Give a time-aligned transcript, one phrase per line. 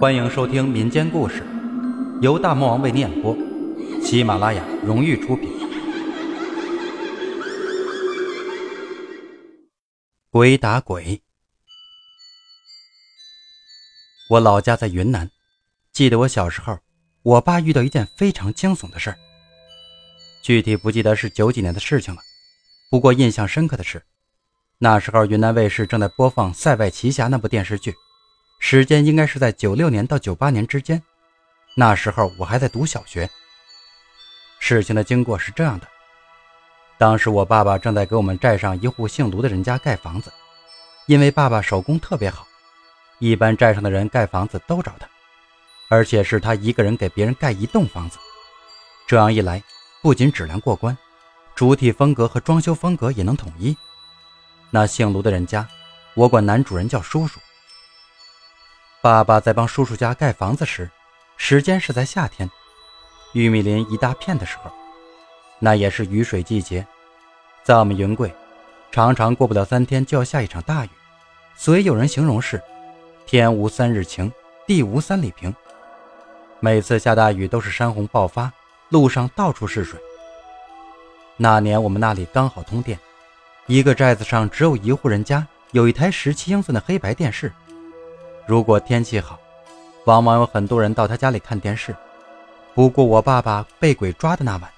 [0.00, 1.42] 欢迎收听民间故事，
[2.22, 3.36] 由大魔王为你演播，
[4.02, 5.52] 喜马拉雅荣誉出品。
[10.30, 11.20] 鬼打鬼，
[14.30, 15.30] 我老家在云南，
[15.92, 16.78] 记得我小时候，
[17.22, 19.18] 我爸遇到一件非常惊悚的事儿。
[20.42, 22.22] 具体不记得是九几年的事情了，
[22.90, 24.02] 不过印象深刻的是，
[24.78, 27.94] 那时候云南卫视正在播放《塞外奇侠》那部电视剧。
[28.62, 31.02] 时间应该是在九六年到九八年之间，
[31.74, 33.28] 那时候我还在读小学。
[34.60, 35.88] 事情的经过是这样的：
[36.98, 40.30] 当时我爸爸正在给我们寨上一户姓卢的人家盖房子，
[41.06, 42.46] 因为爸爸手工特别好，
[43.18, 45.08] 一般寨上的人盖房子都找他，
[45.88, 48.18] 而且是他一个人给别人盖一栋房子。
[49.06, 49.60] 这样一来，
[50.02, 50.96] 不仅质量过关，
[51.54, 53.74] 主体风格和装修风格也能统一。
[54.70, 55.66] 那姓卢的人家，
[56.14, 57.40] 我管男主人叫叔叔。
[59.02, 60.90] 爸爸在帮叔叔家盖房子时，
[61.38, 62.50] 时间是在夏天，
[63.32, 64.70] 玉米林一大片的时候，
[65.58, 66.86] 那也是雨水季节。
[67.62, 68.30] 在我们云贵，
[68.92, 70.90] 常常过不了三天就要下一场大雨，
[71.56, 72.60] 所以有人形容是
[73.24, 74.30] “天无三日晴，
[74.66, 75.54] 地无三里平”。
[76.60, 78.52] 每次下大雨都是山洪爆发，
[78.90, 79.98] 路上到处是水。
[81.38, 82.98] 那年我们那里刚好通电，
[83.64, 87.50] 一个寨子上只有一户人家有一台十七英寸的黑白电视。
[88.50, 89.38] 如果天气好，
[90.06, 91.94] 往往有很多人到他家里看电视。
[92.74, 94.68] 不过我爸爸被鬼抓的那晚，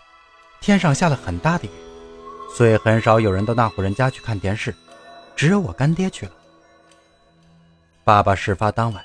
[0.60, 1.70] 天上下了很大的雨，
[2.54, 4.74] 所以很少有人到那户人家去看电视，
[5.34, 6.32] 只有我干爹去了。
[8.04, 9.02] 爸爸事发当晚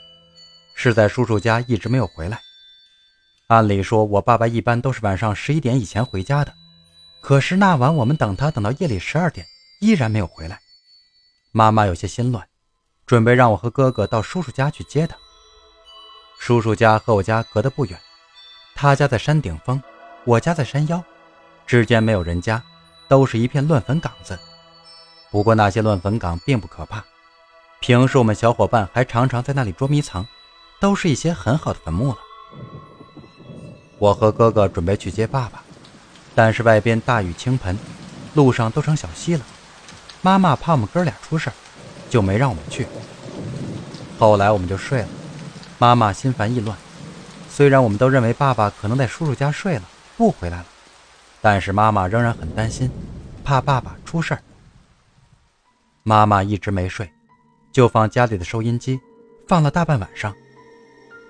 [0.76, 2.38] 是在叔叔家一直没有回来。
[3.48, 6.54] 按理说，我爸爸一般都是晚上十一点以前回家的，
[7.22, 9.48] 可是那晚我们等他等到夜里十二点，
[9.80, 10.60] 依然没有回来。
[11.54, 12.46] 妈妈有些心乱。
[13.08, 15.16] 准备让我和哥哥到叔叔家去接他。
[16.38, 17.98] 叔叔家和我家隔得不远，
[18.76, 19.82] 他家在山顶峰，
[20.26, 21.02] 我家在山腰，
[21.66, 22.62] 之间没有人家，
[23.08, 24.38] 都是一片乱坟岗子。
[25.32, 27.02] 不过那些乱坟岗并不可怕，
[27.80, 30.28] 平时我们小伙伴还常常在那里捉迷藏，
[30.82, 32.18] 都是一些很好的坟墓了。
[34.00, 35.64] 我和哥哥准备去接爸爸，
[36.36, 37.80] 但是外边大雨倾盆，
[38.34, 39.46] 路上都成小溪了。
[40.22, 41.50] 妈妈怕我们哥俩出事。
[42.10, 42.88] 就没让我们去。
[44.18, 45.08] 后来我们就睡了，
[45.78, 46.78] 妈妈心烦意乱。
[47.50, 49.84] 虽然我们都认为爸爸可能在叔叔家睡了，
[50.18, 50.66] 不回来了，
[51.42, 52.90] 但是妈妈仍然很担心，
[53.44, 54.42] 怕爸爸出事儿。
[56.04, 57.12] 妈妈一直没睡，
[57.72, 59.00] 就放家里的收音机，
[59.48, 60.34] 放了大半晚上，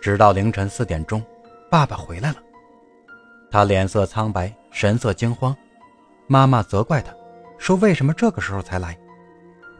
[0.02, 1.24] 直到凌晨四点钟，
[1.70, 2.38] 爸爸回来了。
[3.52, 5.56] 他脸色苍白，神色惊慌。
[6.28, 7.14] 妈妈责怪他，
[7.58, 8.98] 说为什么这个时候才来？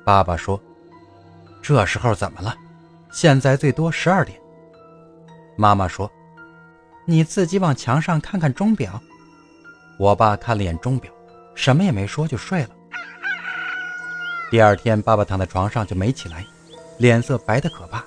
[0.04, 0.62] 爸爸说。
[1.62, 2.56] 这时候怎么了？
[3.12, 4.40] 现在最多十二点。
[5.56, 6.12] 妈妈说
[7.06, 9.02] ：“你自己往墙上看看钟表。”
[9.98, 11.12] 我爸看了眼钟表，
[11.56, 12.70] 什么也没说就睡了。
[14.52, 16.46] 第二天，爸爸躺在床上就没起来，
[16.98, 18.04] 脸色白得可怕。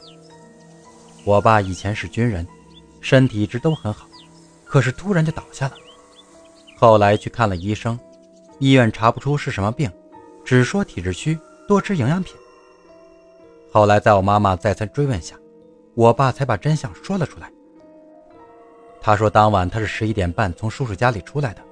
[1.25, 2.47] 我爸以前是军人，
[3.01, 4.07] 身体一直都很好，
[4.65, 5.75] 可是突然就倒下了。
[6.77, 7.99] 后来去看了医生，
[8.59, 9.91] 医院查不出是什么病，
[10.45, 12.37] 只说体质虚，多吃营养品。
[13.73, 15.37] 后来，在我妈妈再三追问下，
[15.95, 17.49] 我爸才把真相说了出来。
[19.01, 21.63] 他说，当晚他是十一点半从叔叔家里出来的，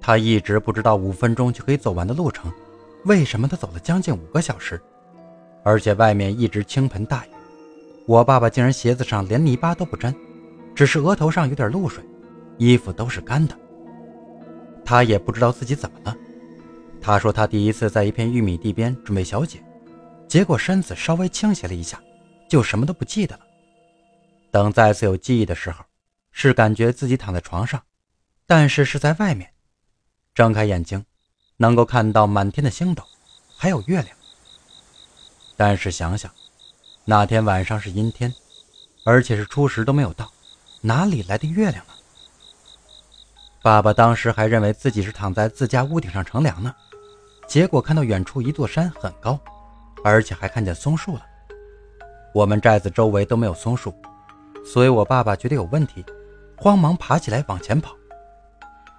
[0.00, 2.50] 他一直不知道五分钟就可以走完的路程，
[3.06, 4.80] 为什么他走了将近五个小时，
[5.64, 7.30] 而且外面一直倾盆大雨，
[8.06, 10.14] 我爸爸竟然鞋子上连泥巴都不沾，
[10.76, 12.04] 只是额头上有点露水，
[12.56, 13.54] 衣服都是干的。
[14.84, 16.16] 他也不知道自己怎么了。
[17.00, 19.58] 他说，他第一次在一片玉米地边准备小解。
[20.28, 22.00] 结果身子稍微倾斜了一下，
[22.48, 23.42] 就什么都不记得了。
[24.50, 25.84] 等再次有记忆的时候，
[26.32, 27.82] 是感觉自己躺在床上，
[28.46, 29.50] 但是是在外面。
[30.34, 31.04] 睁开眼睛，
[31.56, 33.02] 能够看到满天的星斗，
[33.56, 34.16] 还有月亮。
[35.56, 36.30] 但是想想，
[37.04, 38.34] 那天晚上是阴天，
[39.04, 40.30] 而且是初十都没有到，
[40.82, 41.92] 哪里来的月亮呢？
[43.62, 46.74] 爸爸当时还认为自己是躺在自家屋顶上乘凉呢，
[47.48, 49.40] 结果看到远处一座山很高。
[50.06, 51.26] 而且还看见松树了。
[52.32, 53.92] 我们寨子周围都没有松树，
[54.64, 56.04] 所以我爸爸觉得有问题，
[56.56, 57.96] 慌忙爬起来往前跑。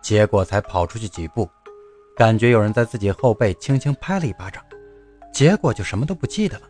[0.01, 1.49] 结果才跑出去几步，
[2.13, 4.61] 感觉有人在自己后背轻轻拍了一巴掌，
[5.33, 6.65] 结果就什么都不记得了。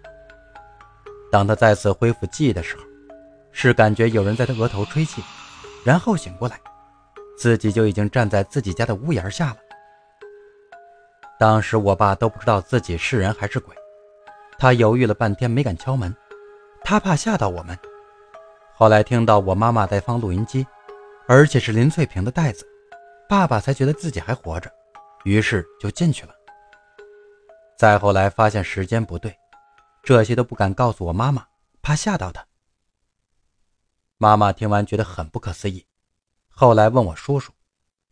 [1.31, 2.83] 当他再次恢复记忆的时候，
[3.51, 5.23] 是感觉有人在他额头吹气，
[5.83, 6.59] 然后醒过来，
[7.39, 9.57] 自己就已经站在自己家的屋檐下了。
[11.39, 13.75] 当时我爸都不知道自己是人还是鬼。
[14.59, 16.15] 他犹豫了半天，没敢敲门，
[16.83, 17.77] 他怕吓到我们。
[18.73, 20.65] 后来听到我妈妈在放录音机，
[21.27, 22.67] 而且是林翠萍的袋子，
[23.29, 24.71] 爸爸才觉得自己还活着，
[25.25, 26.33] 于是就进去了。
[27.77, 29.35] 再后来发现时间不对，
[30.01, 31.45] 这些都不敢告诉我妈妈，
[31.83, 32.43] 怕吓到她。
[34.17, 35.85] 妈妈听完觉得很不可思议，
[36.49, 37.51] 后来问我叔叔，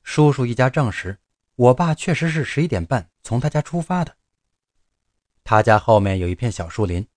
[0.04, 1.18] 叔叔一家证实，
[1.56, 4.16] 我爸确实是十一点半从他家出发的。
[5.46, 7.08] 他家后面有一片小树林，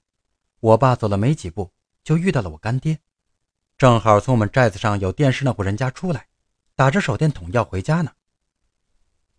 [0.60, 1.72] 我爸走了没几步
[2.04, 2.98] 就遇到了我干爹，
[3.78, 6.26] 正好从我们寨子上有电视那户人家出来，
[6.76, 8.12] 打着手电筒要回家呢。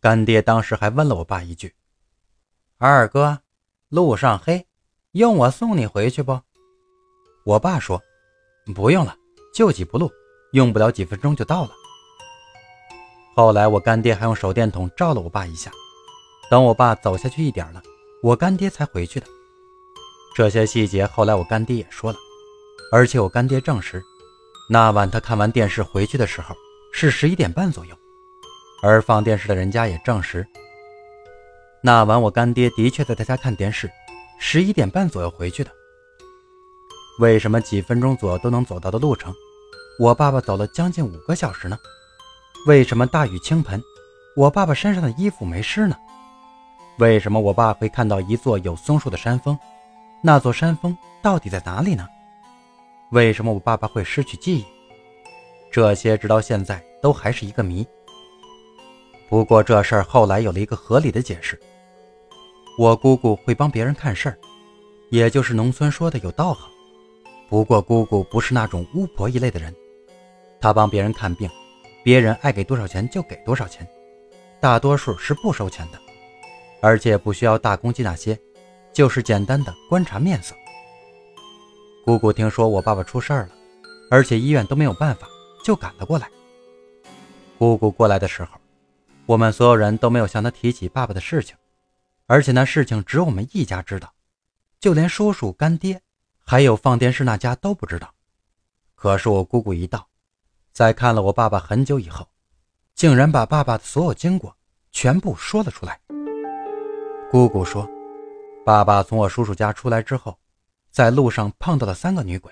[0.01, 1.75] 干爹当时还问了我爸一句
[2.79, 3.43] ：“二哥，
[3.89, 4.65] 路上黑，
[5.11, 6.41] 用我送你回去不？”
[7.45, 8.01] 我爸说
[8.73, 9.15] ：“不用了。”
[9.53, 10.11] 就几步路，
[10.53, 11.71] 用不了几分钟就到了。
[13.35, 15.71] 后来我干爹还用手电筒照了我爸一下，
[16.49, 17.83] 等我爸走下去一点了，
[18.21, 19.25] 我干爹才回去的。
[20.35, 22.17] 这些细节后来我干爹也说了，
[22.91, 24.03] 而且我干爹证实，
[24.69, 26.55] 那晚他看完电视回去的时候
[26.91, 27.95] 是十一点半左右，
[28.83, 30.45] 而放电视的人家也证实，
[31.81, 33.89] 那晚我干爹的确在他家看电视，
[34.37, 35.71] 十一点半左右回去的。
[37.19, 39.33] 为什么几分钟左右都能走到的路程，
[39.97, 41.77] 我爸爸走了将近五个小时呢？
[42.67, 43.81] 为什么大雨倾盆，
[44.35, 45.95] 我爸爸身上的衣服没湿呢？
[46.99, 49.57] 为什么我爸会看到一座有松树的山峰？
[50.21, 52.05] 那座山峰到底在哪里呢？
[53.11, 54.65] 为什么我爸爸会失去记忆？
[55.71, 57.87] 这些直到现在都还是一个谜。
[59.29, 61.57] 不过这事儿后来有了一个合理的解释：
[62.77, 64.37] 我姑姑会帮别人看事儿，
[65.09, 66.69] 也就是农村说的有道行。
[67.47, 69.73] 不过姑姑不是那种巫婆一类的人，
[70.59, 71.49] 她帮别人看病，
[72.03, 73.87] 别人爱给多少钱就给多少钱，
[74.59, 75.99] 大多数是不收钱的，
[76.81, 78.39] 而且不需要大公鸡那些，
[78.93, 80.55] 就是简单的观察面色。
[82.05, 83.49] 姑姑听说我爸爸出事儿了，
[84.09, 85.27] 而且医院都没有办法，
[85.63, 86.29] 就赶了过来。
[87.57, 88.59] 姑姑过来的时候，
[89.25, 91.55] 我们所有人都没有向她提起爸爸的事情，
[92.25, 94.13] 而且那事情只有我们一家知道，
[94.79, 96.01] 就连叔叔干爹。
[96.45, 98.11] 还有放电视那家都不知道，
[98.95, 100.07] 可是我姑姑一到，
[100.73, 102.27] 在看了我爸爸很久以后，
[102.95, 104.57] 竟然把爸爸的所有经过
[104.91, 105.99] 全部说了出来。
[107.31, 107.87] 姑姑说，
[108.65, 110.39] 爸爸从我叔叔家出来之后，
[110.89, 112.51] 在路上碰到了三个女鬼，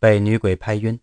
[0.00, 0.98] 被女鬼拍晕，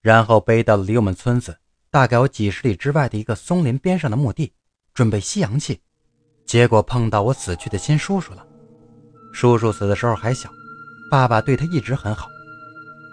[0.00, 1.56] 然后背到了离我们村子
[1.88, 4.52] 大概有几十里之外的一个松林边上的墓地，
[4.92, 5.80] 准备吸阳气，
[6.44, 8.44] 结果碰到我死去的亲叔叔了。
[9.32, 10.50] 叔叔死的时候还小。
[11.12, 12.26] 爸爸对他一直很好，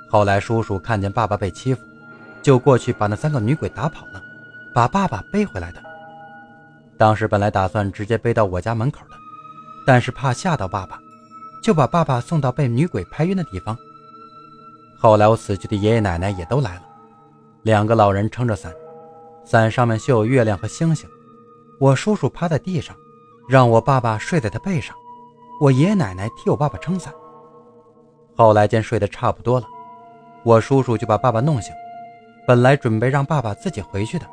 [0.09, 1.81] 后来叔叔看见爸爸被欺负，
[2.41, 4.23] 就过去把那三个女鬼打跑了，
[4.73, 5.83] 把爸爸背回来的。
[6.97, 9.05] 当时本来打算直接背到我家门口，
[9.85, 10.99] 但是怕吓到爸爸，
[11.63, 13.77] 就把爸爸送到被女鬼拍晕的地方。
[14.97, 16.81] 后来我死去的爷爷奶奶也都来了，
[17.63, 18.73] 两个老人撑着伞，
[19.45, 21.09] 伞上面绣有月亮和星星。
[21.79, 22.95] 我叔叔趴在地上，
[23.47, 24.95] 让我爸爸睡在他背上，
[25.61, 27.13] 我爷爷奶奶替我爸爸撑伞。
[28.35, 29.67] 后来见睡得差不多了，
[30.43, 31.73] 我叔叔就把爸爸弄醒。
[32.45, 34.25] 本来准备让爸爸自己回去的，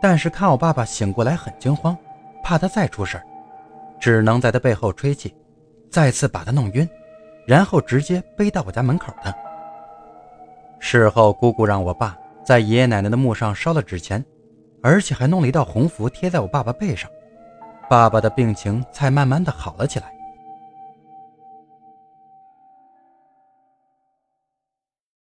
[0.00, 1.96] 但是看我爸爸醒过来很惊慌，
[2.42, 3.20] 怕他再出事
[4.02, 5.32] 只能在他背后吹气，
[5.88, 6.88] 再次把他弄晕，
[7.46, 9.32] 然后直接背到我家门口的。
[10.80, 14.24] 事后姑姑让我爸在爷爷奶奶的墓上烧了纸钱，
[14.82, 17.08] 而且还弄了一道红符贴在我爸爸背上，
[17.88, 20.12] 爸爸的病情才慢慢的好了起来。